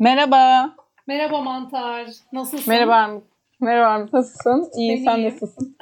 [0.00, 0.74] Merhaba.
[1.06, 2.10] Merhaba Mantar.
[2.32, 2.74] Nasılsın?
[2.74, 3.24] Merhaba Armut.
[3.60, 4.12] Merhaba Armut.
[4.12, 4.70] Nasılsın?
[4.76, 5.32] İyi, Ben sen iyiyim.
[5.34, 5.76] nasılsın?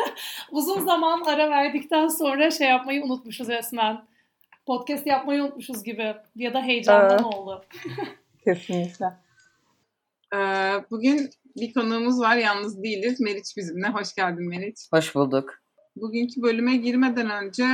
[0.50, 4.04] Uzun zaman ara verdikten sonra şey yapmayı unutmuşuz resmen.
[4.66, 6.14] Podcast yapmayı unutmuşuz gibi.
[6.36, 7.34] Ya da heyecandan Evet.
[7.34, 7.64] oldu.
[8.44, 9.06] Kesinlikle.
[10.34, 10.38] Ee,
[10.90, 12.36] Bugün bir konuğumuz var.
[12.36, 13.20] Yalnız değiliz.
[13.20, 13.88] Meriç bizimle.
[13.88, 14.76] Hoş geldin Meriç.
[14.92, 15.54] Hoş bulduk.
[15.96, 17.64] Bugünkü bölüme girmeden önce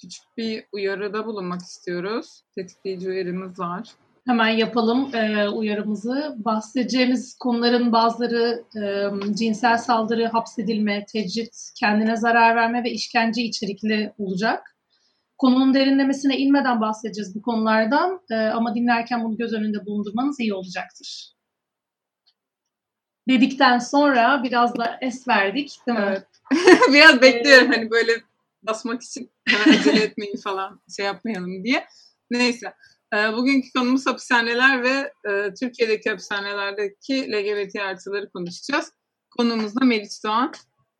[0.00, 2.42] küçük bir uyarıda bulunmak istiyoruz.
[2.54, 3.88] Tetikleyici uyarımız var.
[4.28, 6.34] Hemen yapalım e, uyarımızı.
[6.38, 14.76] Bahsedeceğimiz konuların bazıları e, cinsel saldırı, hapsedilme, tecrit, kendine zarar verme ve işkence içerikli olacak.
[15.38, 21.34] Konunun derinlemesine inmeden bahsedeceğiz bu konulardan E, ama dinlerken bunu göz önünde bulundurmanız iyi olacaktır.
[23.28, 26.04] Dedikten sonra biraz da es verdik değil mi?
[26.08, 26.26] Evet.
[26.92, 28.12] Biraz bekliyorum hani böyle
[28.62, 31.86] basmak için hemen acele etmeyin falan şey yapmayalım diye.
[32.30, 32.74] Neyse.
[33.14, 38.92] Ee, Bugünkü konumuz hapishaneler ve e, Türkiye'deki hapishanelerdeki LGBT artıları konuşacağız.
[39.38, 40.52] Konuğumuz da Meriç Doğan.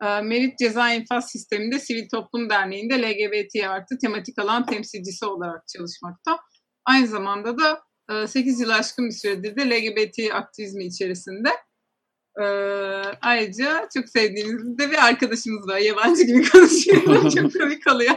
[0.03, 6.39] Ee, Meriç Ceza İnfaz Sistemi'nde Sivil Toplum Derneği'nde LGBT artı tematik alan temsilcisi olarak çalışmakta.
[6.84, 7.83] Aynı zamanda da
[8.27, 11.48] 8 yıl aşkın bir süredir de LGBT aktivizmi içerisinde.
[12.41, 12.45] Ee,
[13.23, 15.79] ayrıca çok sevdiğimiz de bir arkadaşımız var.
[15.79, 17.31] Yabancı gibi konuşuyor.
[17.34, 18.14] çok komik oluyor.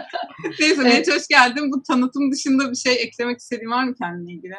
[0.60, 1.72] Neyse Meriç hoş geldin.
[1.72, 4.54] Bu tanıtım dışında bir şey eklemek istediğin var mı kendine ilgili?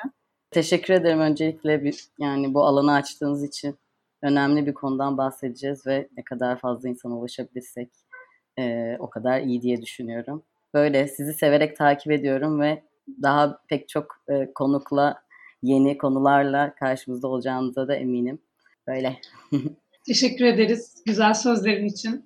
[0.52, 3.76] Teşekkür ederim öncelikle bir, yani bu alanı açtığınız için
[4.22, 7.90] önemli bir konudan bahsedeceğiz ve ne kadar fazla insana ulaşabilirsek
[8.60, 10.44] e, o kadar iyi diye düşünüyorum.
[10.74, 12.84] Böyle sizi severek takip ediyorum ve
[13.22, 15.24] daha pek çok e, konukla
[15.62, 18.40] yeni konularla karşımızda olacağınıza da eminim.
[18.88, 19.20] Böyle.
[20.08, 22.26] Teşekkür ederiz güzel sözlerin için.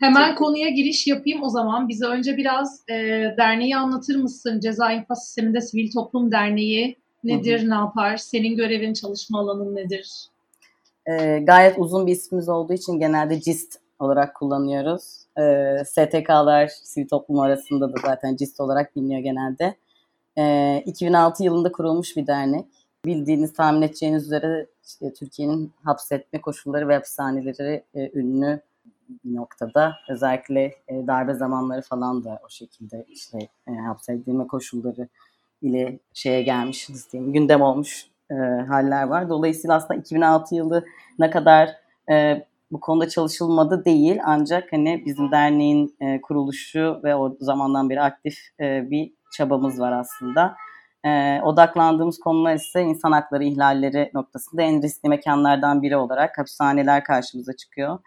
[0.00, 1.88] Hemen konuya giriş yapayım o zaman.
[1.88, 2.94] Bize önce biraz e,
[3.36, 4.60] derneği anlatır mısın?
[4.60, 8.16] Ceza İnfaz Sistemi'nde Sivil Toplum Derneği nedir, ne yapar?
[8.16, 10.10] Senin görevin, çalışma alanın nedir?
[11.06, 15.02] E, gayet uzun bir ismimiz olduğu için genelde CIST olarak kullanıyoruz.
[15.38, 19.74] E, STK'lar sivil toplum arasında da zaten CIST olarak biliniyor genelde.
[20.38, 22.66] E, 2006 yılında kurulmuş bir dernek.
[23.04, 28.60] Bildiğiniz, tahmin edeceğiniz üzere işte Türkiye'nin hapsetme koşulları ve hapishaneleri e, ünlü
[29.24, 29.96] bir noktada.
[30.08, 33.38] Özellikle e, darbe zamanları falan da o şekilde işte
[33.68, 35.08] e, hapsedilme koşulları
[35.62, 38.34] ile şeye gelmiş, nasıl diyeyim, gündem olmuş e,
[38.68, 39.28] haller var.
[39.28, 40.84] Dolayısıyla aslında 2006 yılı
[41.18, 41.70] ne kadar
[42.10, 48.00] e, bu konuda çalışılmadı değil ancak hani bizim derneğin e, kuruluşu ve o zamandan beri
[48.00, 50.56] aktif e, bir çabamız var aslında.
[51.04, 57.56] E, odaklandığımız konular ise insan hakları ihlalleri noktasında en riskli mekanlardan biri olarak hapishaneler karşımıza
[57.56, 57.98] çıkıyor.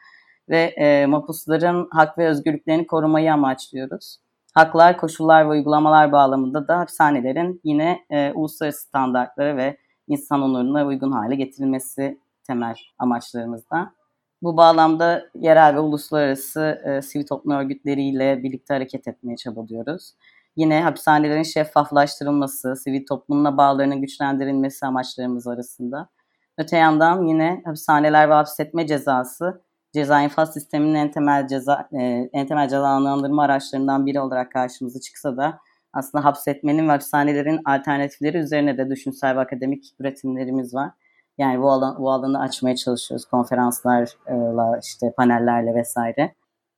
[0.50, 4.18] Ve e, mahpusların hak ve özgürlüklerini korumayı amaçlıyoruz.
[4.54, 9.78] Haklar, koşullar ve uygulamalar bağlamında da hapishanelerin yine e, uluslararası standartlara ve
[10.08, 13.94] insan onuruna uygun hale getirilmesi temel amaçlarımızda.
[14.42, 20.14] Bu bağlamda yerel ve uluslararası e, sivil toplum örgütleriyle birlikte hareket etmeye çabalıyoruz.
[20.56, 26.10] Yine hapishanelerin şeffaflaştırılması, sivil toplumla bağlarının güçlendirilmesi amaçlarımız arasında.
[26.58, 29.62] Öte yandan yine hapishaneler ve hapsetme cezası
[29.94, 35.38] ceza infaz sisteminin en temel ceza e, en temel cezalandırma araçlarından biri olarak karşımıza çıksa
[35.38, 35.60] da
[35.94, 40.92] aslında hapsetmenin ve hapishanelerin alternatifleri üzerine de düşünsel ve akademik üretimlerimiz var.
[41.38, 46.36] Yani bu alan bu alanı açmaya çalışıyoruz konferanslarla işte panellerle vesaire.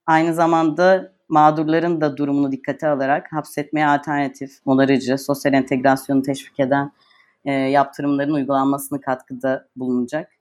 [0.07, 6.91] Aynı zamanda mağdurların da durumunu dikkate alarak hapsetmeye alternatif, onarıcı, sosyal entegrasyonu teşvik eden
[7.45, 10.31] e, yaptırımların uygulanmasına katkıda bulunacak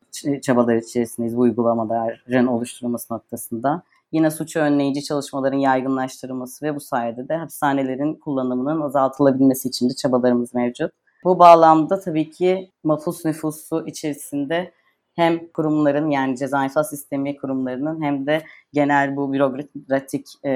[0.43, 3.83] çabalar içerisindeyiz bu uygulamaların oluşturulması noktasında.
[4.13, 10.55] Yine suç önleyici çalışmaların yaygınlaştırılması ve bu sayede de hapishanelerin kullanımının azaltılabilmesi için de çabalarımız
[10.55, 10.93] mevcut.
[11.25, 14.73] Bu bağlamda tabii ki mahpus nüfusu içerisinde
[15.17, 18.43] hem kurumların yani ceza infaz sistemi kurumlarının hem de
[18.73, 20.51] genel bu bürokratik e,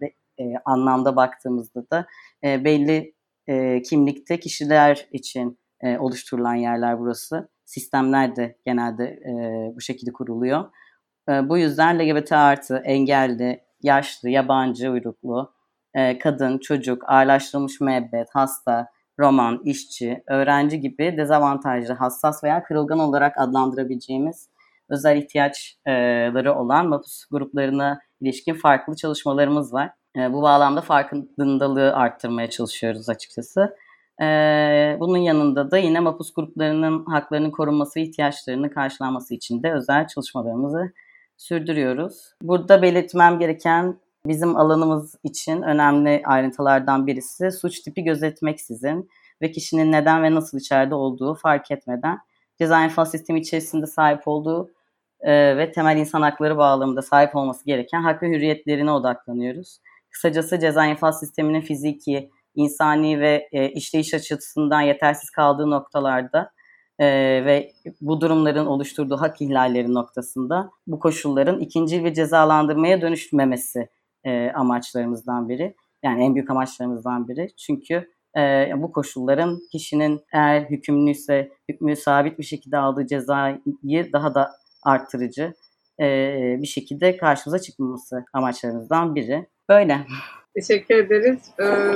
[0.00, 2.06] de, e, anlamda baktığımızda da
[2.44, 3.14] e, belli
[3.46, 7.48] e, kimlikte kişiler için e, oluşturulan yerler burası.
[7.70, 9.32] Sistemler de genelde e,
[9.76, 10.64] bu şekilde kuruluyor.
[11.28, 15.52] E, bu yüzden LGBT artı, engelli, yaşlı, yabancı uyruklu,
[15.94, 18.88] e, kadın, çocuk, ağırlaştırılmış müebbet, hasta,
[19.18, 24.48] roman, işçi, öğrenci gibi dezavantajlı, hassas veya kırılgan olarak adlandırabileceğimiz
[24.88, 29.90] özel ihtiyaçları olan mahpus gruplarına ilişkin farklı çalışmalarımız var.
[30.16, 33.76] E, bu bağlamda farkındalığı arttırmaya çalışıyoruz açıkçası.
[35.00, 40.92] Bunun yanında da yine mahpus gruplarının haklarının korunması ve ihtiyaçlarının karşılanması için de özel çalışmalarımızı
[41.36, 42.34] sürdürüyoruz.
[42.42, 43.96] Burada belirtmem gereken
[44.26, 49.10] bizim alanımız için önemli ayrıntılardan birisi suç tipi gözetmeksizin
[49.42, 52.18] ve kişinin neden ve nasıl içeride olduğu fark etmeden
[52.58, 54.70] ceza infaz sistemi içerisinde sahip olduğu
[55.24, 59.78] ve temel insan hakları bağlamında sahip olması gereken hak ve hürriyetlerine odaklanıyoruz.
[60.10, 66.50] Kısacası ceza infaz sisteminin fiziki, insani ve e, işleyiş açısından yetersiz kaldığı noktalarda
[66.98, 67.06] e,
[67.44, 73.88] ve bu durumların oluşturduğu hak ihlalleri noktasında bu koşulların ikinci bir cezalandırmaya dönüşmemesi
[74.24, 75.74] e, amaçlarımızdan biri.
[76.02, 77.48] Yani en büyük amaçlarımızdan biri.
[77.56, 84.50] Çünkü e, bu koşulların kişinin eğer hükümlüyse hükmü sabit bir şekilde aldığı cezayı daha da
[84.82, 85.54] arttırıcı
[86.00, 86.06] e,
[86.62, 89.46] bir şekilde karşımıza çıkmaması amaçlarımızdan biri.
[89.68, 90.06] Böyle.
[90.54, 91.40] Teşekkür ederiz.
[91.60, 91.94] Ee,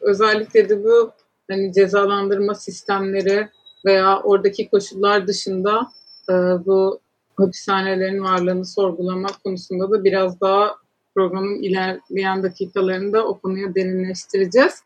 [0.00, 1.12] özellikle de bu
[1.50, 3.48] hani cezalandırma sistemleri
[3.84, 5.92] veya oradaki koşullar dışında
[6.30, 6.32] e,
[6.66, 7.00] bu
[7.36, 10.76] hapishanelerin varlığını sorgulamak konusunda da biraz daha
[11.14, 14.82] programın ilerleyen dakikalarında o konuyu derinleştireceğiz.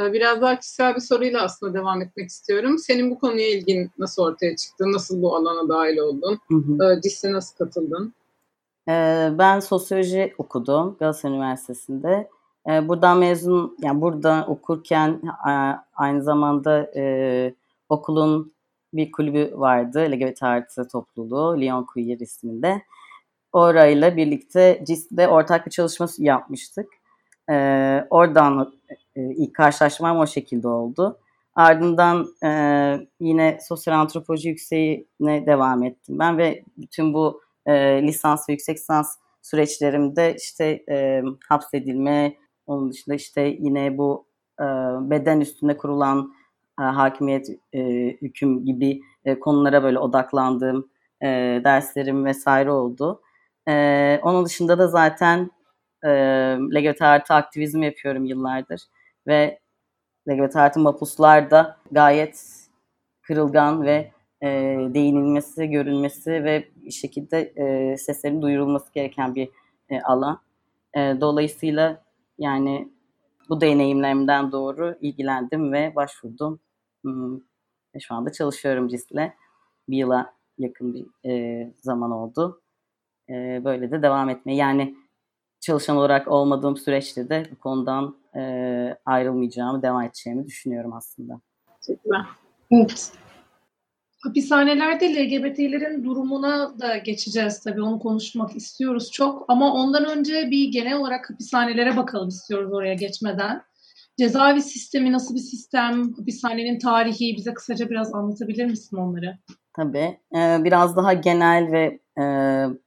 [0.00, 2.78] Ee, biraz daha kişisel bir soruyla aslında devam etmek istiyorum.
[2.78, 4.84] Senin bu konuya ilgin nasıl ortaya çıktı?
[4.92, 6.38] Nasıl bu alana dahil oldun?
[6.48, 7.00] Hı hı.
[7.02, 8.14] CİS'e nasıl katıldın?
[8.90, 12.28] Ee, ben sosyoloji okudum Galatasaray Üniversitesi'nde.
[12.68, 15.22] Ee, buradan mezun, yani burada okurken
[15.94, 17.54] aynı zamanda e,
[17.88, 18.52] okulun
[18.94, 20.00] bir kulübü vardı.
[20.00, 22.82] LGBT artı topluluğu, Lyon Queer isminde.
[23.52, 26.88] Orayla birlikte CİS'de ortak bir çalışma yapmıştık.
[27.50, 28.72] Ee, oradan
[29.16, 31.18] e, ilk karşılaşmam o şekilde oldu.
[31.54, 32.50] Ardından e,
[33.20, 39.16] yine sosyal antropoloji yükseğine devam ettim ben ve bütün bu e, lisans ve yüksek lisans
[39.42, 42.36] süreçlerimde işte e, hapsedilme,
[42.66, 44.26] onun dışında işte yine bu
[44.60, 44.64] e,
[45.10, 46.32] beden üstünde kurulan
[46.80, 47.80] e, hakimiyet, e,
[48.22, 50.90] hüküm gibi e, konulara böyle odaklandığım
[51.22, 51.26] e,
[51.64, 53.22] derslerim vesaire oldu.
[53.68, 55.50] E, onun dışında da zaten
[56.04, 56.08] e,
[56.74, 58.82] LGBT artı aktivizm yapıyorum yıllardır
[59.26, 59.60] ve
[60.28, 62.66] LGBT artı mapuslar da gayet
[63.22, 64.12] kırılgan ve
[64.42, 64.46] e,
[64.94, 69.48] değinilmesi, görülmesi ve bir şekilde e, seslerin duyurulması gereken bir
[69.88, 70.40] e, alan.
[70.96, 72.02] E, dolayısıyla
[72.38, 72.88] yani
[73.48, 76.60] bu deneyimlerimden doğru ilgilendim ve başvurdum.
[77.02, 77.36] Hmm,
[77.94, 79.32] ve şu anda çalışıyorum CIS'le.
[79.88, 82.62] Bir yıla yakın bir e, zaman oldu.
[83.28, 84.56] E, böyle de devam etmeye.
[84.56, 84.96] Yani
[85.60, 88.40] çalışan olarak olmadığım süreçte de bu konudan e,
[89.06, 91.40] ayrılmayacağımı, devam edeceğimi düşünüyorum aslında.
[91.86, 92.20] Çok güzel.
[92.70, 93.12] Evet.
[94.22, 100.96] Hapishanelerde LGBT'lerin durumuna da geçeceğiz tabii onu konuşmak istiyoruz çok ama ondan önce bir genel
[100.96, 103.62] olarak hapishanelere bakalım istiyoruz oraya geçmeden.
[104.18, 106.12] Cezaevi sistemi nasıl bir sistem?
[106.12, 109.38] Hapishanenin tarihi bize kısaca biraz anlatabilir misin onları?
[109.76, 110.18] Tabii.
[110.36, 112.24] Ee, biraz daha genel ve e,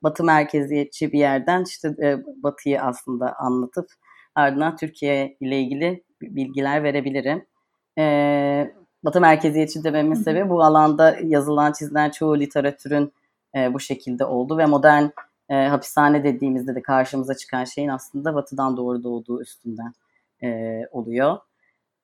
[0.04, 3.86] batı merkeziyetçi bir yerden işte e, batıyı aslında anlatıp
[4.36, 7.46] ardından Türkiye ile ilgili bilgiler verebilirim.
[8.00, 13.14] E, batı merkeziyetçi dememin sebebi bu alanda yazılan, çizilen çoğu literatürün
[13.56, 15.06] e, bu şekilde oldu ve modern
[15.50, 19.94] e, hapishane dediğimizde de karşımıza çıkan şeyin aslında batıdan doğru doğduğu üstünden
[20.44, 21.38] e, oluyor.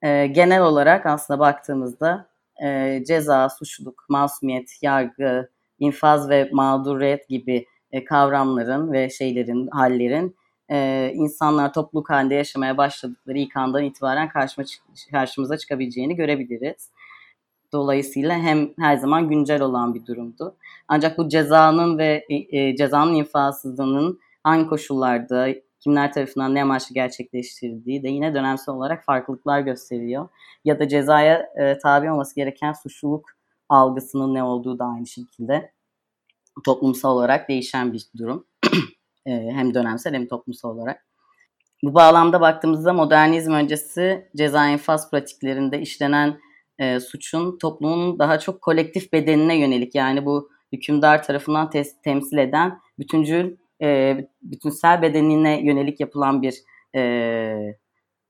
[0.01, 2.29] E, genel olarak aslında baktığımızda
[2.63, 10.35] e, ceza, suçluluk, masumiyet, yargı, infaz ve mağduriyet gibi e, kavramların ve şeylerin, hallerin
[10.71, 14.65] e, insanlar topluluk halinde yaşamaya başladıkları ilk andan itibaren karşıma,
[15.11, 16.89] karşımıza çıkabileceğini görebiliriz.
[17.73, 20.55] Dolayısıyla hem her zaman güncel olan bir durumdu.
[20.87, 25.47] Ancak bu cezanın ve e, e cezanın infazsızlığının hangi koşullarda,
[25.79, 30.29] kimler tarafından ne amaçlı gerçekleştirildiği de yine dönemsel olarak farklılıklar gösteriyor.
[30.65, 33.29] Ya da cezaya e, tabi olması gereken suçluluk
[33.69, 35.71] algısının ne olduğu da aynı şekilde
[36.65, 38.45] toplumsal olarak değişen bir durum.
[39.25, 41.05] E, hem dönemsel hem toplumsal olarak.
[41.83, 46.39] Bu bağlamda baktığımızda modernizm öncesi ceza infaz pratiklerinde işlenen
[46.79, 52.79] e, suçun toplumun daha çok kolektif bedenine yönelik yani bu hükümdar tarafından te- temsil eden
[52.99, 56.55] bütüncül e, bütünsel bedenine yönelik yapılan bir
[56.95, 57.77] e,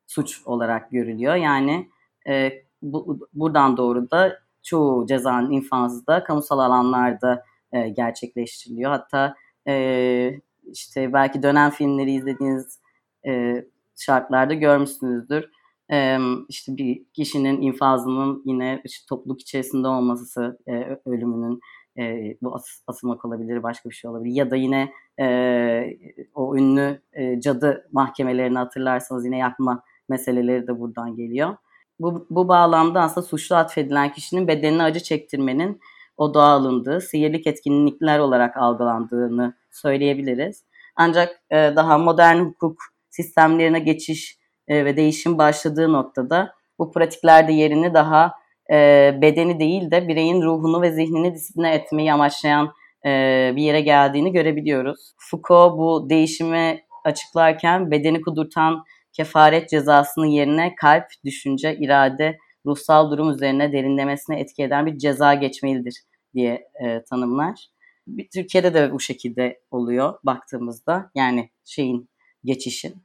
[0.08, 1.36] suç olarak görülüyor.
[1.36, 1.90] Yani
[2.30, 8.92] e, bu, buradan doğru da çoğu cezanın infazı da kamusal alanlarda e, gerçekleştiriliyor.
[8.92, 9.36] Hatta
[9.68, 9.74] e,
[10.74, 12.80] işte belki dönem filmleri izlediğiniz
[13.28, 13.64] e,
[13.96, 15.50] şartlarda görmüşsünüzdür.
[15.92, 16.18] E,
[16.50, 21.60] işte bir kişinin infazının yine işte topluluk içerisinde olması, e, ölümünün
[22.00, 24.36] e, bu as, asılmak olabilir, başka bir şey olabilir.
[24.36, 25.28] Ya da yine e,
[26.36, 31.58] o ünlü e, cadı mahkemelerini hatırlarsanız yine yakma meseleleri de buradan geliyor.
[32.00, 35.80] Bu, bu bağlamda aslında suçlu atfedilen kişinin bedenine acı çektirmenin
[36.20, 40.64] odağa alındığı, sihirlik etkinlikler olarak algılandığını söyleyebiliriz.
[40.96, 47.94] Ancak e, daha modern hukuk sistemlerine geçiş e, ve değişim başladığı noktada bu pratiklerde yerini
[47.94, 48.34] daha
[48.72, 52.72] e, bedeni değil de bireyin ruhunu ve zihnini disipline etmeyi amaçlayan
[53.06, 53.10] e,
[53.56, 55.14] bir yere geldiğini görebiliyoruz.
[55.18, 58.84] Foucault bu değişimi açıklarken bedeni kudurtan
[59.14, 66.09] kefaret cezasının yerine kalp, düşünce, irade, ruhsal durum üzerine derinlemesine etki eden bir ceza geçmelidir
[66.34, 67.68] diye e, tanımlar.
[68.34, 71.12] Türkiye'de de bu şekilde oluyor baktığımızda.
[71.16, 72.10] Yani şeyin
[72.44, 72.96] geçişin.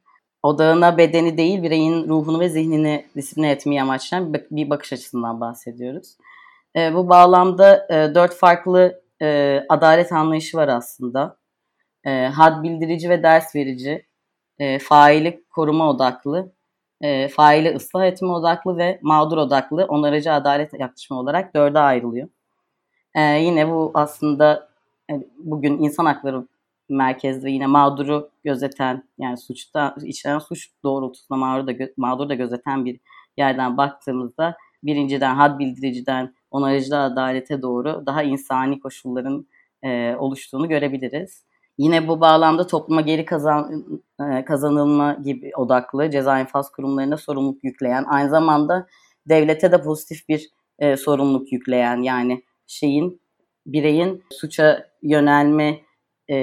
[0.43, 6.17] Odağına bedeni değil bireyin ruhunu ve zihnini disipline etmeyi amaçlayan bir bakış açısından bahsediyoruz.
[6.77, 11.37] E, bu bağlamda e, dört farklı e, adalet anlayışı var aslında.
[12.05, 14.07] E, had bildirici ve ders verici,
[14.59, 16.53] e, faili koruma odaklı,
[17.01, 22.29] e, faili ıslah etme odaklı ve mağdur odaklı onarıcı adalet yaklaşımı olarak dörde ayrılıyor.
[23.15, 24.69] E, yine bu aslında
[25.11, 26.47] e, bugün insan hakları
[26.89, 33.01] merkezli yine mağduru gözeten yani suçta işlenen suç doğrultusunda mağdur da, mağdur da gözeten bir
[33.37, 39.47] yerden baktığımızda birinciden had bildiriciden onarıcı adalete doğru daha insani koşulların
[39.83, 41.45] e, oluştuğunu görebiliriz.
[41.79, 43.85] Yine bu bağlamda topluma geri kazan,
[44.21, 48.87] e, kazanılma gibi odaklı ceza infaz kurumlarına sorumluluk yükleyen, aynı zamanda
[49.29, 53.21] devlete de pozitif bir e, sorumluluk yükleyen yani şeyin
[53.67, 55.81] bireyin suça yönelme
[56.31, 56.37] e,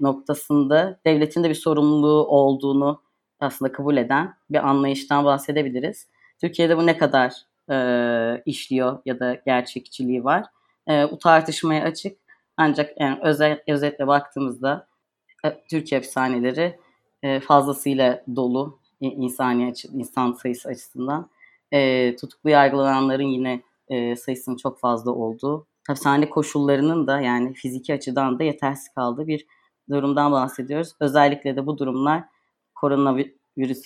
[0.00, 3.02] noktasında devletin de bir sorumluluğu olduğunu
[3.40, 6.06] aslında kabul eden bir anlayıştan bahsedebiliriz.
[6.40, 7.32] Türkiye'de bu ne kadar
[7.70, 10.44] e, işliyor ya da gerçekçiliği var.
[10.88, 12.18] E, bu tartışmaya açık.
[12.56, 14.86] Ancak yani özel, özetle baktığımızda
[15.44, 16.78] e, Türkiye hapishaneleri
[17.22, 21.30] e, fazlasıyla dolu insani insan sayısı açısından.
[21.72, 28.38] E, tutuklu yargılananların yine e, sayısının çok fazla olduğu, hapishane koşullarının da yani fiziki açıdan
[28.38, 29.46] da yetersiz kaldığı bir
[29.90, 30.92] durumdan bahsediyoruz.
[31.00, 32.24] Özellikle de bu durumlar
[32.74, 33.82] koronavirüs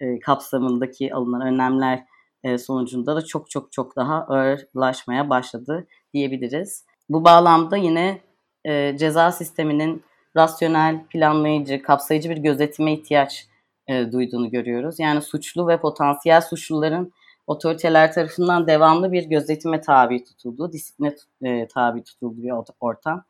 [0.00, 2.04] e, kapsamındaki alınan önlemler
[2.44, 6.84] e, sonucunda da çok çok çok daha ağırlaşmaya başladı diyebiliriz.
[7.08, 8.20] Bu bağlamda yine
[8.64, 10.02] e, ceza sisteminin
[10.36, 13.46] rasyonel, planlayıcı, kapsayıcı bir gözetime ihtiyaç
[13.88, 14.98] e, duyduğunu görüyoruz.
[14.98, 17.12] Yani suçlu ve potansiyel suçluların
[17.46, 23.24] otoriteler tarafından devamlı bir gözetime tabi tutulduğu, disipline e, tabi tutulduğu bir ortam.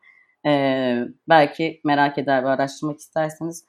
[0.45, 0.51] E,
[1.29, 3.65] belki merak eder ve araştırmak isterseniz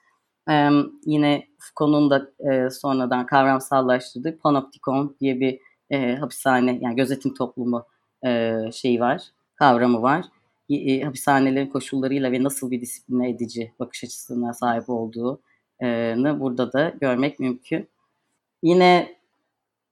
[0.51, 0.69] e,
[1.07, 5.59] yine Foucault'un da e, sonradan kavramsallaştırdığı panoptikon diye bir
[5.91, 7.87] e, hapishane yani gözetim toplumu
[8.25, 9.23] e, şeyi var,
[9.55, 10.25] kavramı var.
[10.71, 15.41] E, hapishanelerin koşullarıyla ve nasıl bir disipline edici bakış açısına sahip olduğunu
[16.41, 17.89] burada da görmek mümkün.
[18.63, 19.22] Yine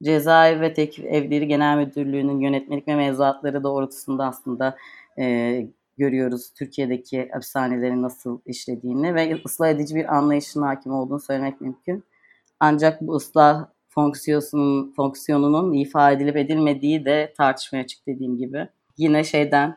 [0.03, 4.77] Cezaevi ve Tekif Evleri Genel Müdürlüğü'nün yönetmelik ve mevzuatları doğrultusunda aslında
[5.19, 5.67] e,
[5.99, 12.05] görüyoruz Türkiye'deki hapishanelerin nasıl işlediğini ve ıslah edici bir anlayışın hakim olduğunu söylemek mümkün.
[12.61, 18.69] Ancak bu ıslah fonksiyonunun, fonksiyonunun ifade edilip edilmediği de tartışmaya açık dediğim gibi.
[18.97, 19.77] Yine şeyden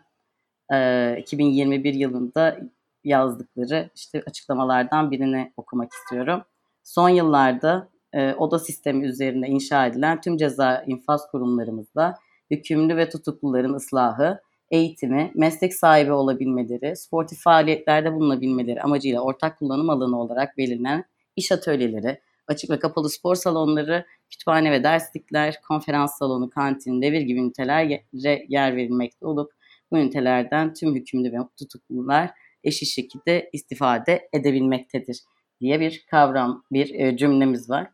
[0.74, 2.60] e, 2021 yılında
[3.04, 6.42] yazdıkları işte açıklamalardan birini okumak istiyorum.
[6.84, 12.16] Son yıllarda e, oda sistemi üzerinde inşa edilen tüm ceza infaz kurumlarımızda
[12.52, 14.40] hükümlü ve tutukluların ıslahı,
[14.72, 21.04] eğitimi, meslek sahibi olabilmeleri, sportif faaliyetlerde bulunabilmeleri amacıyla ortak kullanım alanı olarak belirlenen
[21.36, 27.40] iş atölyeleri, açık ve kapalı spor salonları, kütüphane ve derslikler, konferans salonu, kantin, devir gibi
[27.40, 28.04] ünitelere
[28.50, 29.52] yer verilmekte olup
[29.92, 32.32] bu ünitelerden tüm hükümlü ve tutuklular
[32.64, 35.20] eşit şekilde istifade edebilmektedir
[35.62, 37.88] diye bir kavram, bir e, cümlemiz var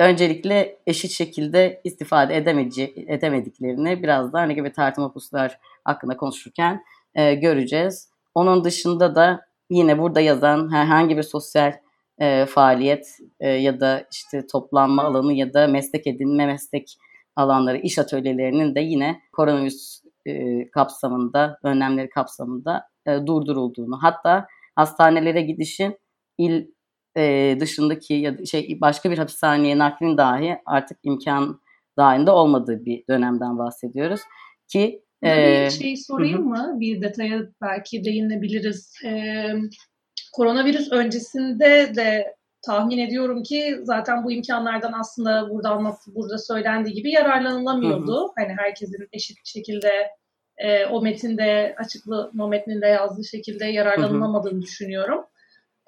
[0.00, 6.82] öncelikle eşit şekilde istifade edemedi, edemediklerini biraz da hani gibi tartım puslar hakkında konuşurken
[7.14, 8.10] e, göreceğiz.
[8.34, 9.40] Onun dışında da
[9.70, 11.72] yine burada yazan herhangi bir sosyal
[12.18, 13.06] e, faaliyet
[13.40, 16.96] e, ya da işte toplanma alanı ya da meslek edinme meslek
[17.36, 25.98] alanları, iş atölyelerinin de yine koronavirüs e, kapsamında, önlemleri kapsamında e, durdurulduğunu hatta hastanelere gidişin
[26.38, 26.66] il
[27.16, 31.60] e, dışındaki ya da şey başka bir hapishaneye naklin dahi artık imkan
[31.96, 34.20] dahilinde olmadığı bir dönemden bahsediyoruz
[34.68, 36.76] ki e, bir şey sorayım mı?
[36.80, 38.94] Bir detaya belki değinebiliriz.
[39.04, 39.44] E,
[40.32, 42.36] koronavirüs öncesinde de
[42.66, 48.16] tahmin ediyorum ki zaten bu imkanlardan aslında burada anlat, burada söylendiği gibi yararlanılamıyordu.
[48.16, 48.32] Hı hı.
[48.36, 50.10] Hani herkesin eşit şekilde
[50.58, 54.62] e, o metinde açıklı o metninde yazdığı şekilde yararlanılamadığını hı hı.
[54.62, 55.24] düşünüyorum.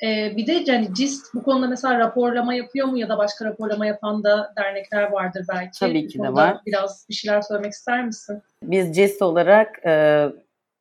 [0.02, 3.87] Ee, bir de yani CIST bu konuda mesela raporlama yapıyor mu ya da başka raporlama
[3.87, 5.80] yapan da dernekler vardır belki.
[5.80, 6.61] Tabii ki de var.
[6.66, 8.42] Biraz bir şeyler söylemek ister misin?
[8.62, 10.26] Biz CIST olarak e,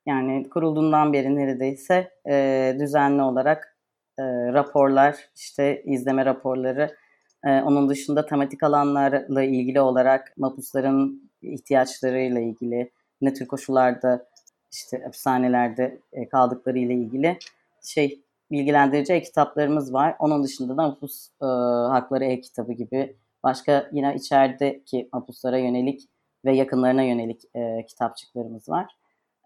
[0.06, 3.76] yani kurulduğundan beri neredeyse e, düzenli olarak
[4.18, 6.96] e, raporlar, işte izleme raporları
[7.44, 14.26] E, onun dışında tematik alanlarla ilgili olarak mahpusların ihtiyaçlarıyla ilgili ne tür koşullarda
[14.72, 17.38] işte hapishanelerde e, kaldıkları ile ilgili
[17.82, 18.21] şey
[18.52, 20.16] bilgilendirici e-kitaplarımız var.
[20.18, 21.46] Onun dışında da mahpus e,
[21.92, 26.00] hakları e-kitabı gibi başka yine içerideki mahpuslara yönelik
[26.44, 28.86] ve yakınlarına yönelik e, kitapçıklarımız var.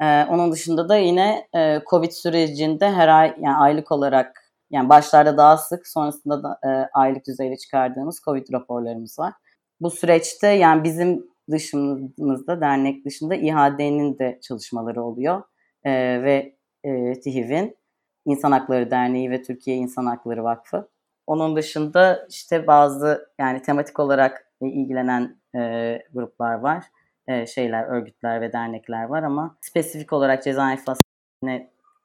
[0.01, 5.37] E, onun dışında da yine e, Covid sürecinde her ay yani aylık olarak yani başlarda
[5.37, 9.33] daha sık sonrasında da e, aylık düzeyde çıkardığımız Covid raporlarımız var.
[9.81, 15.43] Bu süreçte yani bizim dışımızda dernek dışında İHA'de'nin de çalışmaları oluyor
[15.85, 17.77] e, ve e, TİHİV'in
[18.27, 20.89] İnsan Hakları Derneği ve Türkiye İnsan Hakları Vakfı.
[21.27, 26.85] Onun dışında işte bazı yani tematik olarak ilgilenen e, gruplar var.
[27.29, 31.03] E, şeyler, örgütler ve dernekler var ama spesifik olarak ceza infaz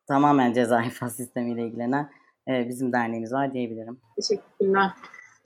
[0.07, 2.11] tamamen ceza infaz sistemiyle ilgilenen
[2.47, 3.99] e, bizim derneğimiz var diyebilirim.
[4.15, 4.91] Teşekkürler.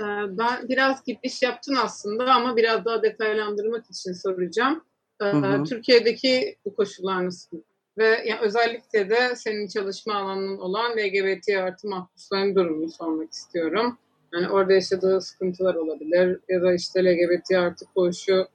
[0.02, 0.04] Ee,
[0.38, 4.84] ben biraz giriş yaptın aslında ama biraz daha detaylandırmak için soracağım.
[5.22, 5.64] Hı hı.
[5.64, 7.62] Türkiye'deki bu koşullar nasıl?
[7.98, 13.98] Ve yani özellikle de senin çalışma alanın olan LGBT artı mahpusların durumunu sormak istiyorum.
[14.34, 18.48] Yani orada yaşadığı sıkıntılar olabilir ya da işte LGBT artı koğuşu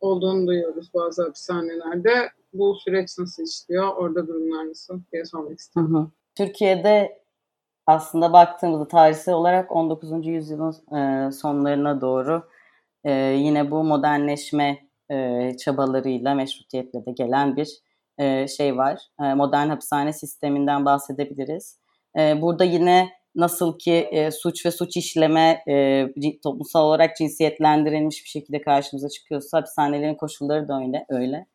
[0.00, 2.30] olduğunu duyuyoruz bazı hapishanelerde.
[2.52, 3.96] Bu süreç nasıl işliyor?
[3.96, 5.94] Orada durumlar nasıl diye sormak istiyorum.
[5.94, 6.06] Hı hı.
[6.34, 7.22] Türkiye'de
[7.86, 10.26] aslında baktığımızda tarihsel olarak 19.
[10.26, 12.42] yüzyılın e, sonlarına doğru
[13.04, 14.78] e, yine bu modernleşme
[15.10, 17.82] e, çabalarıyla meşrutiyetle de gelen bir
[18.18, 19.00] e, şey var.
[19.22, 21.78] E, modern hapishane sisteminden bahsedebiliriz.
[22.18, 26.06] E, burada yine nasıl ki e, suç ve suç işleme e,
[26.42, 31.06] toplumsal olarak cinsiyetlendirilmiş bir şekilde karşımıza çıkıyorsa hapishanelerin koşulları da öyle.
[31.08, 31.46] öyle.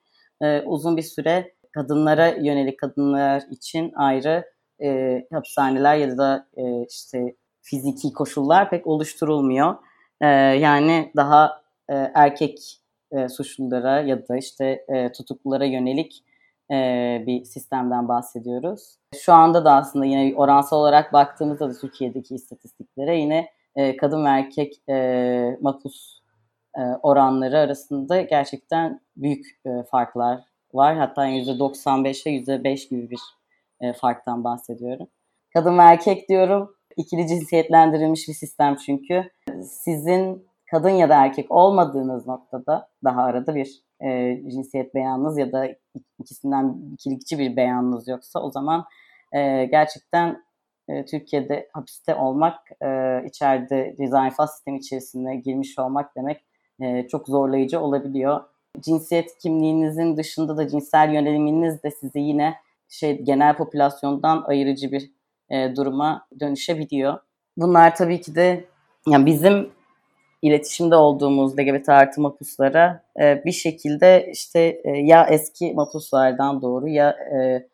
[0.41, 4.45] E, uzun bir süre kadınlara yönelik kadınlar için ayrı
[4.83, 9.75] e, hapishaneler ya da e, işte fiziki koşullar pek oluşturulmuyor.
[10.21, 16.23] E, yani daha e, erkek e, suçlulara ya da işte e, tutuklulara yönelik
[16.71, 18.97] e, bir sistemden bahsediyoruz.
[19.15, 24.29] Şu anda da aslında yine oransal olarak baktığımızda da Türkiye'deki istatistiklere yine e, kadın ve
[24.29, 26.19] erkek e, mahpus
[26.77, 30.39] e, oranları arasında gerçekten büyük e, farklar
[30.73, 30.97] var.
[30.97, 33.19] Hatta %95 ile %5 gibi bir
[33.81, 35.07] e, farktan bahsediyorum.
[35.53, 36.75] Kadın ve erkek diyorum.
[36.97, 39.31] İkili cinsiyetlendirilmiş bir sistem çünkü.
[39.63, 45.67] Sizin kadın ya da erkek olmadığınız noktada daha arada bir e, cinsiyet beyanınız ya da
[46.19, 48.85] ikisinden ikilikçi bir beyanınız yoksa o zaman
[49.33, 50.43] e, gerçekten
[50.87, 56.43] e, Türkiye'de hapiste olmak, e, içeride ceza infaz sistemi içerisinde girmiş olmak demek
[56.81, 58.41] e, çok zorlayıcı olabiliyor.
[58.79, 62.55] Cinsiyet kimliğinizin dışında da cinsel yöneliminiz de sizi yine
[62.89, 65.11] şey genel popülasyondan ayırıcı bir
[65.49, 67.19] e, duruma dönüşebiliyor.
[67.57, 68.65] Bunlar tabii ki de
[69.07, 69.76] yani bizim
[70.41, 77.09] iletişimde olduğumuz LGBT artı mapuslara e, bir şekilde işte e, ya eski mapuslardan doğru ya
[77.09, 77.67] e,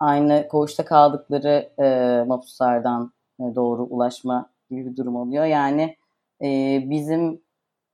[0.00, 5.44] aynı koğuşta kaldıkları e, mapuslardan e, doğru ulaşma gibi bir durum oluyor.
[5.44, 5.96] Yani
[6.42, 7.40] e, bizim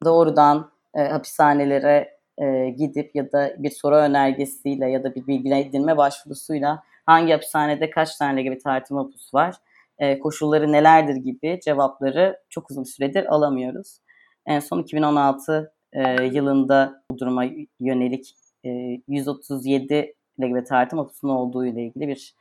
[0.05, 6.83] doğrudan e, hapishanelere e, gidip ya da bir soru önergesiyle ya da bir bilgilendirme başvurusuyla
[7.07, 9.57] hangi hapishanede kaç tane LGBT artı mapus var,
[10.03, 13.99] e, koşulları nelerdir gibi cevapları çok uzun süredir alamıyoruz.
[14.47, 17.45] En son 2016 e, yılında bu duruma
[17.81, 18.35] yönelik
[18.65, 18.71] e,
[19.09, 22.37] 137 LGBT artı mapusun olduğu ile ilgili bir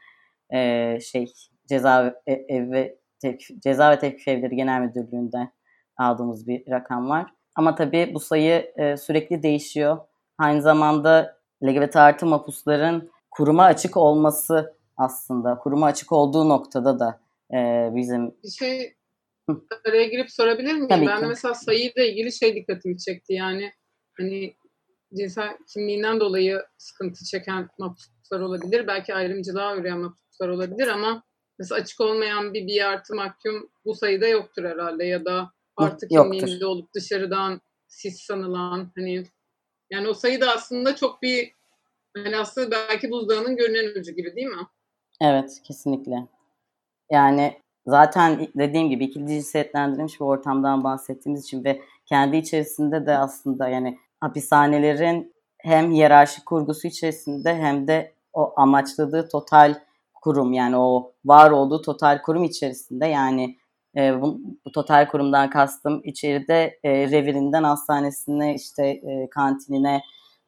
[0.54, 1.34] e, şey
[1.68, 5.52] ceza e, ev ve tevkif, ceza ve tevkif evleri genel müdürlüğünde
[5.98, 7.34] aldığımız bir rakam var.
[7.56, 9.98] Ama tabii bu sayı e, sürekli değişiyor.
[10.38, 17.20] Aynı zamanda LGBT artı mapusların kuruma açık olması aslında kuruma açık olduğu noktada da
[17.54, 18.32] e, bizim...
[18.44, 18.94] Bir şey
[19.86, 20.88] araya girip sorabilir miyim?
[20.88, 21.26] Tabii ben ki.
[21.26, 23.34] mesela sayıyla ilgili şey dikkatimi çekti.
[23.34, 23.72] Yani
[24.18, 24.54] hani
[25.18, 28.88] cinsel kimliğinden dolayı sıkıntı çeken mapuslar olabilir.
[28.88, 31.24] Belki ayrımcılığa uğrayan mapuslar olabilir ama
[31.60, 36.66] mesela açık olmayan bir bir artı mahkum bu sayıda yoktur herhalde ya da artı kimliğinde
[36.66, 39.24] olup dışarıdan sis sanılan hani
[39.92, 41.52] yani o sayı da aslında çok bir
[42.18, 44.68] hani aslında belki buzdağının görünen ucu gibi değil mi?
[45.22, 46.16] Evet kesinlikle.
[47.12, 53.70] Yani zaten dediğim gibi ikili cinsiyetlendirilmiş bir ortamdan bahsettiğimiz için ve kendi içerisinde de aslında
[53.70, 59.76] yani hapishanelerin hem hiyerarşik kurgusu içerisinde hem de o amaçladığı total
[60.22, 63.58] kurum yani o var olduğu total kurum içerisinde yani
[63.98, 70.02] e, bu, bu total kurumdan kastım içeride e, revirinden hastanesine işte e, kantinine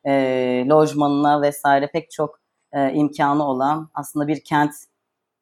[0.08, 0.14] e,
[0.70, 2.40] lojmanına vesaire pek çok
[2.74, 4.74] e, imkanı olan aslında bir kent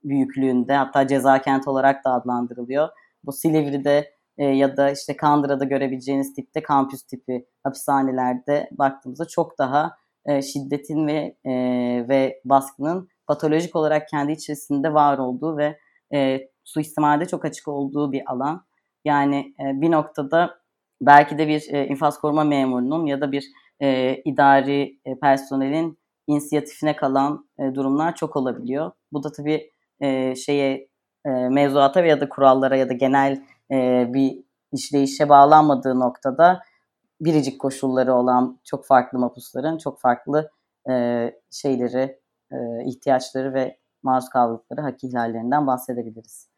[0.03, 2.89] büyüklüğünde hatta ceza kent olarak da adlandırılıyor.
[3.23, 9.95] Bu Silivri'de e, ya da işte Kandıra'da görebileceğiniz tipte kampüs tipi hapishanelerde baktığımızda çok daha
[10.25, 11.53] e, şiddetin ve e,
[12.09, 15.77] ve baskının patolojik olarak kendi içerisinde var olduğu ve
[16.13, 18.65] e, suistimalde çok açık olduğu bir alan.
[19.05, 20.61] Yani e, bir noktada
[21.01, 23.45] belki de bir e, infaz koruma memurunun ya da bir
[23.81, 28.91] e, idari e, personelin inisiyatifine kalan e, durumlar çok olabiliyor.
[29.13, 29.70] Bu da tabii
[30.01, 30.87] e, şeye
[31.25, 36.61] e, mevzuata ya da kurallara ya da genel e, bir işleyişe bağlanmadığı noktada
[37.21, 40.51] biricik koşulları olan çok farklı mapusların çok farklı
[40.89, 40.93] e,
[41.51, 42.19] şeyleri,
[42.51, 46.51] e, ihtiyaçları ve maruz kaldıkları hak ihlallerinden bahsedebiliriz.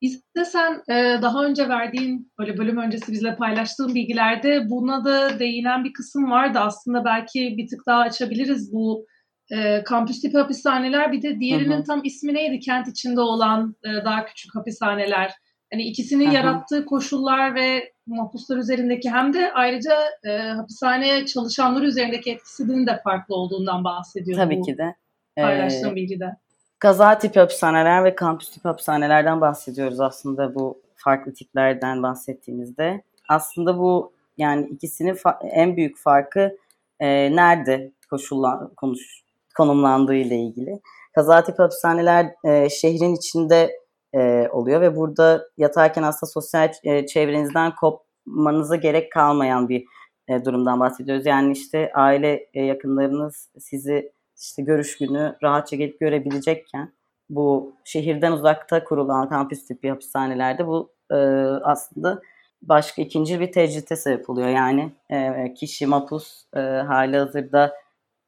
[0.00, 5.92] İstesen e, daha önce verdiğin böyle bölüm öncesi bizle paylaştığın bilgilerde buna da değinen bir
[5.92, 6.58] kısım vardı.
[6.58, 9.06] Aslında belki bir tık daha açabiliriz bu
[9.50, 11.12] e, kampüs tipi hapishaneler.
[11.12, 11.84] Bir de diğerinin hı hı.
[11.84, 12.60] tam ismi neydi?
[12.60, 15.32] Kent içinde olan e, daha küçük hapishaneler.
[15.72, 16.34] Hani ikisinin hı hı.
[16.34, 23.34] yarattığı koşullar ve mahpuslar üzerindeki hem de ayrıca e, hapishaneye çalışanlar üzerindeki etkisinin de farklı
[23.34, 24.38] olduğundan bahsediyor.
[24.38, 24.94] Tabii bu ki de.
[25.36, 26.36] Paylaştığım ee, bilgide.
[26.78, 33.02] Kaza tipi hapishaneler ve kampüs tipi hapishanelerden bahsediyoruz aslında bu farklı tiplerden bahsettiğimizde.
[33.28, 36.56] Aslında bu yani ikisinin en büyük farkı
[37.00, 39.22] e, nerede koşullan konuş
[39.56, 40.80] konumlandığı ile ilgili.
[41.14, 43.80] Kaza tipi hapishaneler e, şehrin içinde
[44.14, 49.84] e, oluyor ve burada yatarken aslında sosyal e, çevrenizden kopmanıza gerek kalmayan bir
[50.28, 51.26] e, durumdan bahsediyoruz.
[51.26, 56.92] Yani işte aile e, yakınlarınız sizi işte görüş günü rahatça gelip görebilecekken
[57.30, 61.16] bu şehirden uzakta kurulan kampüs tipi hapishanelerde bu e,
[61.64, 62.22] aslında
[62.62, 64.48] başka ikinci bir tecrite sebep oluyor.
[64.48, 67.74] Yani e, kişi mapus e, hali hazırda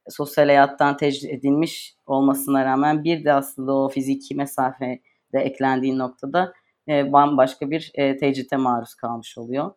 [0.09, 4.99] sosyal hayattan tecrit edilmiş olmasına rağmen bir de aslında o fiziki mesafe
[5.33, 6.53] de eklendiği noktada
[6.87, 9.71] e, bambaşka bir e, tecrite maruz kalmış oluyor.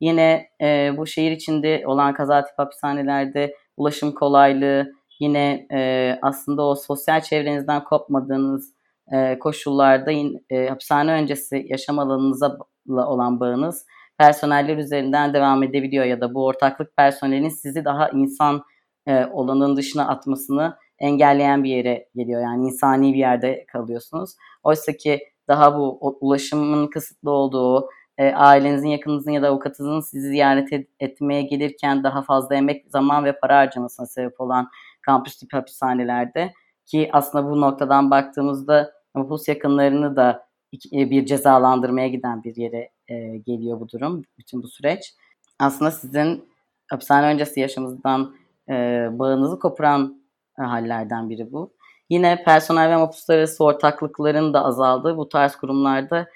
[0.00, 6.74] Yine e, bu şehir içinde olan kaza tip hapishanelerde ulaşım kolaylığı, yine e, aslında o
[6.74, 8.74] sosyal çevrenizden kopmadığınız
[9.12, 10.12] e, koşullarda
[10.50, 13.86] e, hapishane öncesi yaşam alanınıza olan bağınız
[14.18, 18.62] personeller üzerinden devam edebiliyor ya da bu ortaklık personelin sizi daha insan
[19.10, 22.42] e, olanın dışına atmasını engelleyen bir yere geliyor.
[22.42, 24.34] Yani insani bir yerde kalıyorsunuz.
[24.62, 30.72] Oysa ki daha bu ulaşımın kısıtlı olduğu, e, ailenizin, yakınınızın ya da avukatınızın sizi ziyaret
[30.72, 34.68] et, etmeye gelirken daha fazla emek, zaman ve para harcamasına sebep olan
[35.02, 36.52] kampüs tipi hapishanelerde
[36.86, 40.46] ki aslında bu noktadan baktığımızda nüfus yakınlarını da
[40.92, 45.14] e, bir cezalandırmaya giden bir yere e, geliyor bu durum, bütün bu süreç.
[45.58, 46.44] Aslında sizin
[46.90, 48.34] hapishane öncesi yaşamınızdan
[48.70, 50.22] e, bağınızı koparan
[50.58, 51.74] e, hallerden biri bu.
[52.10, 56.26] Yine personel ve mapuslar arası ortaklıkların da azaldığı bu tarz kurumlarda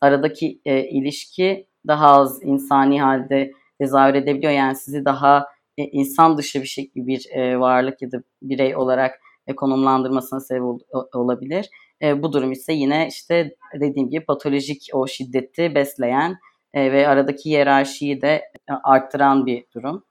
[0.00, 4.52] aradaki e, ilişki daha az insani halde tezahür edebiliyor.
[4.52, 5.46] Yani sizi daha
[5.78, 10.62] e, insan dışı bir şey bir e, varlık ya da birey olarak e, konumlandırmasına sebep
[10.62, 10.78] ol,
[11.14, 11.68] olabilir.
[12.02, 16.38] E, bu durum ise yine işte dediğim gibi patolojik o şiddeti besleyen
[16.74, 18.28] e, ve aradaki hiyerarşiyi de
[18.70, 20.04] e, arttıran bir durum.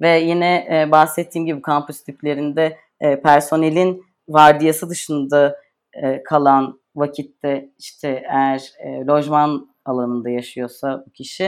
[0.00, 5.56] Ve yine e, bahsettiğim gibi kampüs tiplerinde e, personelin vardiyası dışında
[6.02, 11.44] e, kalan vakitte işte eğer e, lojman alanında yaşıyorsa bu kişi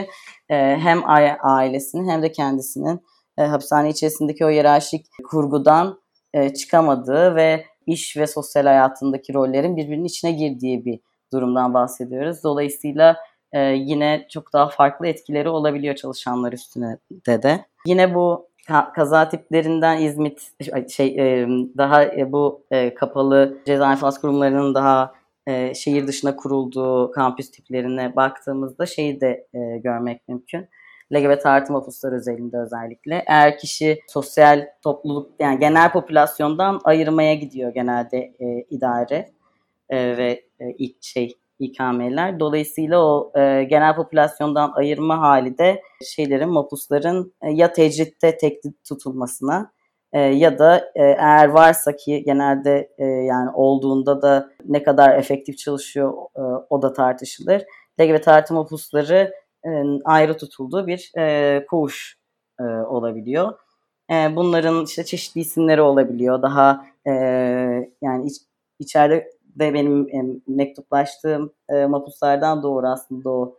[0.49, 1.03] e, hem
[1.43, 3.01] ailesinin hem de kendisinin
[3.39, 6.01] e, hapishane içerisindeki o hiyerarşik kurgudan
[6.35, 11.01] e, çıkamadığı ve iş ve sosyal hayatındaki rollerin birbirinin içine girdiği bir
[11.33, 12.45] durumdan bahsediyoruz.
[12.45, 13.17] Dolayısıyla
[13.53, 17.65] e, yine çok daha farklı etkileri olabiliyor çalışanlar üstüne de de.
[17.87, 18.49] Yine bu
[18.95, 20.51] kaza tiplerinden İzmit
[20.91, 25.19] şey e, daha e, bu e, kapalı ceza infaz kurumlarının daha
[25.75, 29.47] şehir dışına kurulduğu kampüs tiplerine baktığımızda şeyi de
[29.83, 30.69] görmek mümkün.
[31.13, 33.25] LGBT artı mapuslar özelinde özellikle.
[33.27, 39.31] Eğer kişi sosyal topluluk yani genel popülasyondan ayırmaya gidiyor genelde e, idare
[39.89, 42.41] e, ve e, ilk şey İKM'ler.
[42.41, 49.73] Dolayısıyla o e, genel popülasyondan ayırma hali de şeylerin, mapusların e, ya tecritte tek tutulmasına
[50.13, 55.59] e, ya da e, eğer varsa ki genelde e, yani olduğunda da ne kadar efektif
[55.59, 56.41] çalışıyor e,
[56.71, 57.63] o da tartışılır.
[58.01, 59.33] LGBT artı mapusları
[59.67, 59.71] e,
[60.05, 62.19] ayrı tutulduğu bir e, koğuş
[62.61, 63.53] e, olabiliyor.
[64.11, 66.43] E, bunların işte çeşitli isimleri olabiliyor.
[66.43, 67.13] Daha e,
[68.03, 68.37] yani iç,
[68.79, 73.59] içeride de benim e, mektuplaştığım e, mapuslardan doğru aslında o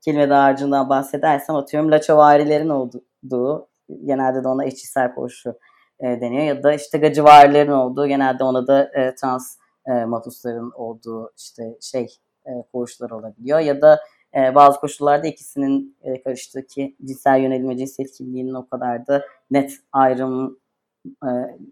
[0.00, 3.68] kelime dağarcığından bahsedersem atıyorum laçavarilerin olduğu
[4.04, 5.54] genelde de ona eşcinsel koşu
[6.00, 6.44] e, deniyor.
[6.44, 12.06] Ya da işte gacıvarilerin olduğu genelde ona da e, trans e, mapusların olduğu işte şey
[12.46, 13.58] e, koğuşlar olabiliyor.
[13.58, 14.00] Ya da
[14.34, 19.24] e, bazı koşullarda ikisinin e, karıştığı ki cinsel yönelim ve cinsiyet kimliğinin o kadar da
[19.50, 20.58] net ayrım
[21.06, 21.30] e,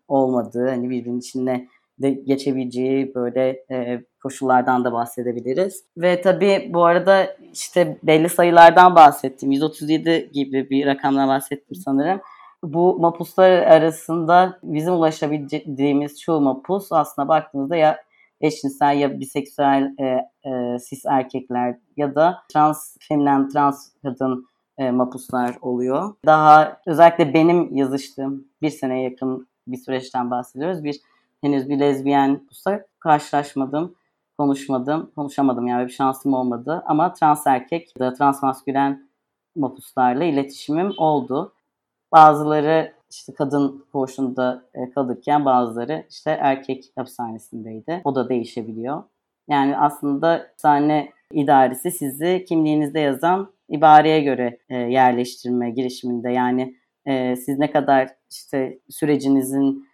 [0.09, 1.69] olmadığı, hani birbirinin içine
[2.03, 5.85] de geçebileceği böyle e, koşullardan da bahsedebiliriz.
[5.97, 9.51] Ve tabii bu arada işte belli sayılardan bahsettim.
[9.51, 12.21] 137 gibi bir rakamdan bahsettim sanırım.
[12.63, 17.99] Bu mapuslar arasında bizim ulaşabildiğimiz çoğu mapus aslında baktığımızda ya
[18.41, 20.05] eşcinsel ya biseksüel e,
[20.51, 24.47] e, cis erkekler ya da trans feminen trans kadın
[24.79, 26.15] e, mapuslar oluyor.
[26.27, 30.85] Daha özellikle benim yazıştığım bir seneye yakın bir süreçten bahsediyoruz.
[30.85, 31.01] Bir
[31.43, 33.95] henüz bir lezbiyen mapusla karşılaşmadım,
[34.39, 36.83] konuşmadım, konuşamadım yani bir şansım olmadı.
[36.87, 39.09] Ama trans erkek ya da trans maskülen
[39.57, 41.53] mapuslarla iletişimim oldu.
[42.13, 48.01] Bazıları işte kadın koğuşunda e, kalırken bazıları işte erkek hapishanesindeydi.
[48.05, 49.03] O da değişebiliyor.
[49.49, 57.59] Yani aslında hapishane idaresi sizi kimliğinizde yazan ibareye göre e, yerleştirme girişiminde yani e, siz
[57.59, 59.89] ne kadar işte sürecinizin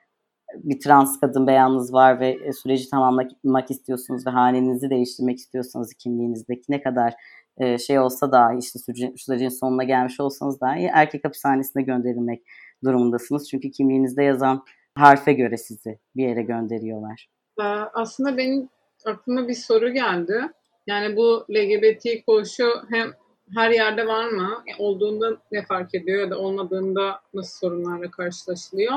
[0.56, 6.82] bir trans kadın beyanınız var ve süreci tamamlamak istiyorsunuz ve hanenizi değiştirmek istiyorsanız kimliğinizdeki ne
[6.82, 7.14] kadar
[7.86, 12.42] şey olsa dahi işte sürecin, sürecin sonuna gelmiş olsanız dahi erkek hapishanesine gönderilmek
[12.84, 13.48] durumundasınız.
[13.48, 14.62] Çünkü kimliğinizde yazan
[14.94, 17.28] harfe göre sizi bir yere gönderiyorlar.
[17.94, 18.68] Aslında benim
[19.06, 20.40] aklıma bir soru geldi.
[20.86, 23.08] Yani bu LGBT koşu hem
[23.54, 24.50] her yerde var mı?
[24.78, 28.92] Olduğunda ne fark ediyor ya da olmadığında nasıl sorunlarla karşılaşılıyor?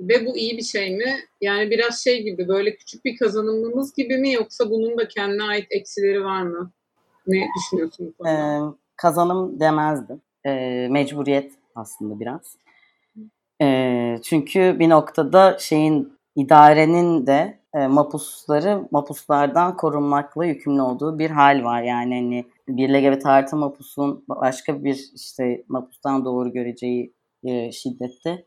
[0.00, 1.14] Ve bu iyi bir şey mi?
[1.40, 5.66] Yani biraz şey gibi böyle küçük bir kazanımımız gibi mi yoksa bunun da kendine ait
[5.70, 6.72] eksileri var mı?
[7.26, 8.58] Ne düşünüyorsun Ee,
[8.96, 10.22] kazanım demezdim.
[10.46, 12.56] Ee, mecburiyet aslında biraz.
[13.62, 21.64] Ee, çünkü bir noktada şeyin idarenin de e, mapusları mapuslardan korunmakla yükümlü olduğu bir hal
[21.64, 21.82] var.
[21.82, 28.44] Yani hani bir LGBT artı mapusun başka bir işte mapustan doğru göreceği e, şiddette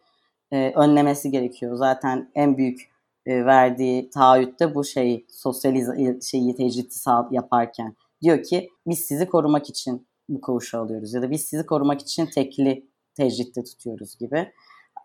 [0.52, 1.76] e, önlemesi gerekiyor.
[1.76, 2.90] Zaten en büyük
[3.26, 6.96] e, verdiği taahhütte bu şeyi sosyalize şeyi tecriti
[7.32, 12.02] yaparken diyor ki biz sizi korumak için bu koğuşu alıyoruz ya da biz sizi korumak
[12.02, 12.86] için tekli
[13.16, 14.52] tecritte tutuyoruz gibi.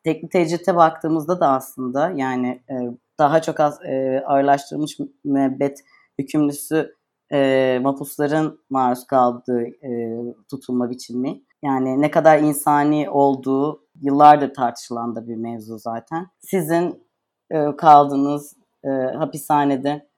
[0.04, 2.74] Tekli tecritte baktığımızda da aslında yani e,
[3.18, 5.85] daha çok az e, ağırlaştırılmış müebbet
[6.18, 6.94] hükümlüsü
[7.33, 10.18] e, mapusların maruz kaldığı e,
[10.50, 11.42] tutulma biçimi.
[11.62, 16.26] Yani ne kadar insani olduğu yıllardır tartışılan da bir mevzu zaten.
[16.40, 17.04] Sizin
[17.50, 20.09] e, kaldığınız e, hapishanede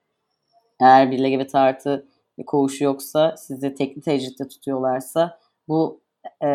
[0.81, 2.07] eğer bir LGBT artı
[2.47, 6.01] koğuşu yoksa sizi tekli tecritte tutuyorlarsa bu
[6.41, 6.49] e,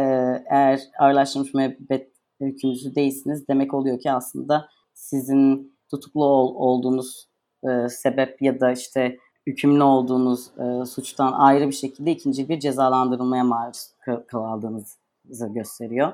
[0.50, 7.28] eğer ağırlaştırılmış müebbet hükümlüsü değilsiniz demek oluyor ki aslında sizin tutuklu ol, olduğunuz
[7.64, 13.44] e, sebep ya da işte hükümlü olduğunuz e, suçtan ayrı bir şekilde ikinci bir cezalandırılmaya
[13.44, 13.88] maruz
[14.28, 16.14] kaldığınızı gösteriyor.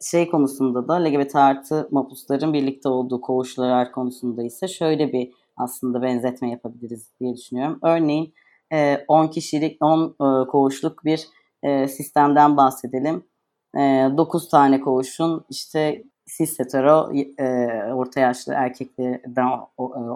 [0.00, 6.50] Şey konusunda da LGBT artı mapusların birlikte olduğu koğuşlar konusunda ise şöyle bir aslında benzetme
[6.50, 7.78] yapabiliriz diye düşünüyorum.
[7.82, 8.34] Örneğin
[9.08, 11.28] 10 e, kişilik, 10 e, koğuşluk bir
[11.62, 13.24] e, sistemden bahsedelim.
[13.74, 16.02] 9 tane koğuşun işte
[16.36, 17.12] cis hetero
[17.94, 19.48] orta yaşlı erkeklerden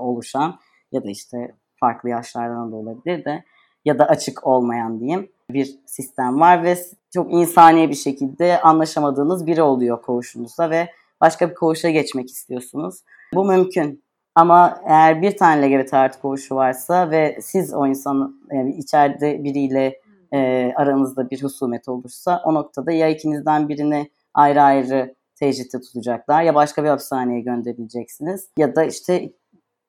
[0.01, 0.59] oluşan
[0.92, 3.44] ya da işte farklı yaşlardan da olabilir de
[3.85, 6.79] ya da açık olmayan diyeyim bir sistem var ve
[7.15, 10.89] çok insani bir şekilde anlaşamadığınız biri oluyor koğuşunuzda ve
[11.21, 13.01] başka bir koğuşa geçmek istiyorsunuz.
[13.35, 14.05] Bu mümkün.
[14.35, 20.01] Ama eğer bir tane LGBT artı koğuşu varsa ve siz o insanın yani içeride biriyle
[20.33, 26.55] e, aranızda bir husumet olursa o noktada ya ikinizden birini ayrı ayrı tecritte tutacaklar ya
[26.55, 29.33] başka bir hapishaneye gönderileceksiniz ya da işte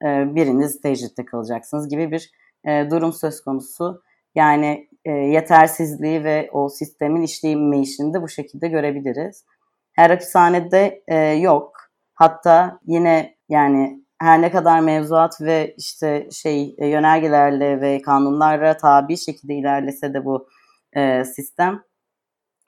[0.03, 2.31] e, biriniz tecritte kalacaksınız gibi bir
[2.65, 4.01] e, durum söz konusu.
[4.35, 9.45] Yani e, yetersizliği ve o sistemin işleyemeyişini de bu şekilde görebiliriz.
[9.93, 11.77] Her hapishanede e, yok.
[12.13, 19.17] Hatta yine yani her ne kadar mevzuat ve işte şey e, yönergelerle ve kanunlarla tabi
[19.17, 20.47] şekilde ilerlese de bu
[20.93, 21.83] e, sistem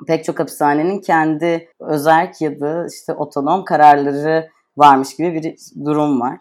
[0.08, 6.38] pek çok hapishanenin kendi özerk ya da işte otonom kararları varmış gibi bir durum var.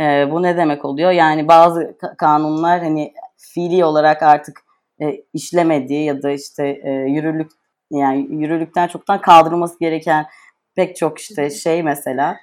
[0.00, 1.10] E, bu ne demek oluyor?
[1.10, 4.63] Yani bazı kanunlar hani fiili olarak artık
[5.02, 7.50] e, işlemediği ya da işte e, yürürlük
[7.90, 10.26] yani yürürlükten çoktan kaldırılması gereken
[10.74, 12.36] pek çok işte şey mesela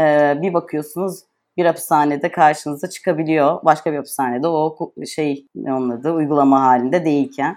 [0.00, 1.20] e, bir bakıyorsunuz
[1.56, 3.64] bir hapishanede karşınıza çıkabiliyor.
[3.64, 7.56] Başka bir hapishanede o şey onun adı uygulama halinde değilken.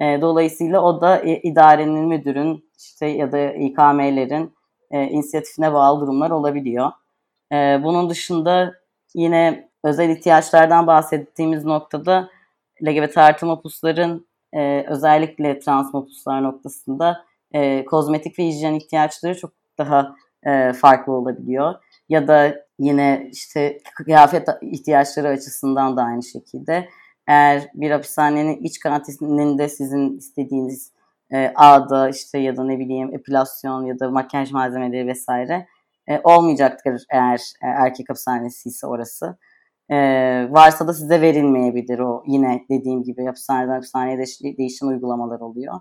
[0.00, 4.54] E, dolayısıyla o da e, idarenin, müdürün işte ya da İKM'lerin
[4.90, 6.90] e, inisiyatifine bağlı durumlar olabiliyor.
[7.52, 8.74] E, bunun dışında
[9.14, 12.30] yine özel ihtiyaçlardan bahsettiğimiz noktada
[12.82, 20.14] LGBT artı mapusların e, özellikle transmopuslar noktasında e, kozmetik ve hijyen ihtiyaçları çok daha
[20.46, 21.74] e, farklı olabiliyor.
[22.08, 26.88] Ya da yine işte kıyafet ihtiyaçları açısından da aynı şekilde.
[27.26, 30.92] Eğer bir hapishanenin iç kantininde sizin istediğiniz
[31.32, 35.66] e, ağda işte ya da ne bileyim epilasyon ya da makyaj malzemeleri vesaire
[36.08, 39.38] e, olmayacaktır eğer e, erkek hapishanesi ise orası.
[39.90, 39.96] E,
[40.50, 45.74] varsa da size verilmeyebilir o yine dediğim gibi hapishaneden hapishaneye de değişim uygulamalar oluyor.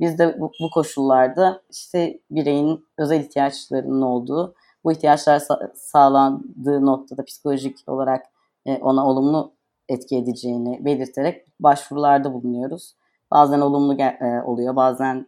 [0.00, 7.78] Biz de bu, koşullarda işte bireyin özel ihtiyaçlarının olduğu, bu ihtiyaçlar sa- sağlandığı noktada psikolojik
[7.86, 8.26] olarak
[8.66, 9.52] e, ona olumlu
[9.88, 12.94] etki edeceğini belirterek başvurularda bulunuyoruz.
[13.30, 15.26] Bazen olumlu e, oluyor, bazen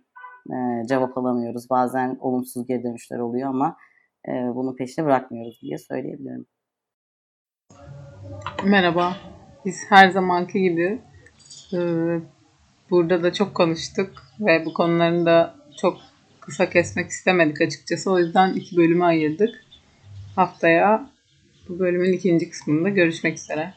[0.50, 3.76] e, cevap alamıyoruz, bazen olumsuz geri dönüşler oluyor ama
[4.28, 6.46] e, bunun peşine bırakmıyoruz diye söyleyebilirim.
[8.64, 9.16] Merhaba.
[9.64, 10.98] Biz her zamanki gibi
[11.72, 11.78] e,
[12.90, 15.98] burada da çok konuştuk ve bu konuların da çok
[16.40, 18.10] kısa kesmek istemedik açıkçası.
[18.10, 19.64] O yüzden iki bölümü ayırdık.
[20.36, 21.10] Haftaya
[21.68, 23.74] bu bölümün ikinci kısmında görüşmek üzere.